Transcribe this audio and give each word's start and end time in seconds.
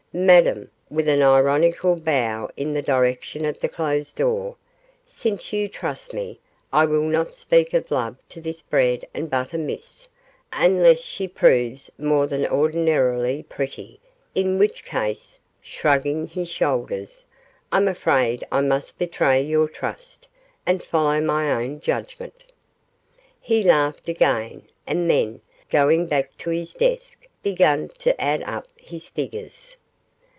Madame,' 0.13 0.69
with 0.89 1.07
an 1.07 1.21
ironical 1.21 1.95
bow 1.95 2.49
in 2.57 2.73
the 2.73 2.81
direction 2.81 3.45
of 3.45 3.57
the 3.61 3.69
closed 3.69 4.17
door, 4.17 4.57
'since 5.05 5.53
you 5.53 5.69
trust 5.69 6.13
me 6.13 6.37
I 6.73 6.83
will 6.85 7.03
not 7.07 7.35
speak 7.35 7.73
of 7.73 7.91
love 7.91 8.17
to 8.27 8.41
this 8.41 8.61
bread 8.61 9.07
and 9.13 9.29
butter 9.29 9.57
miss, 9.57 10.09
unless 10.51 10.99
she 10.99 11.29
proves 11.29 11.89
more 11.97 12.27
than 12.27 12.45
ordinarily 12.45 13.43
pretty, 13.43 14.01
in 14.35 14.59
which 14.59 14.83
case,' 14.83 15.39
shrugging 15.61 16.27
his 16.27 16.49
shoulders, 16.49 17.25
'I'm 17.71 17.87
afraid 17.87 18.43
I 18.51 18.59
must 18.59 18.99
betray 18.99 19.41
your 19.41 19.69
trust, 19.69 20.27
and 20.65 20.83
follow 20.83 21.21
my 21.21 21.49
own 21.63 21.79
judgment.' 21.79 22.51
He 23.39 23.63
laughed 23.63 24.09
again, 24.09 24.63
and 24.85 25.09
then, 25.09 25.39
going 25.69 26.07
back 26.07 26.37
to 26.39 26.49
his 26.49 26.73
desk, 26.73 27.29
began 27.41 27.87
to 27.99 28.19
add 28.21 28.41
up 28.43 28.67
his 28.75 29.07
figures. 29.07 29.77